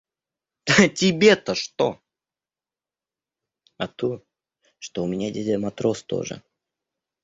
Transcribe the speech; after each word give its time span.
–А 0.77 0.87
тебе-то 0.89 1.53
что?– 1.53 2.01
А 3.77 3.87
то, 3.87 4.23
что 4.79 5.03
у 5.03 5.07
меня 5.07 5.29
дядя 5.29 5.59
матрос 5.59 6.01
тоже. 6.01 6.41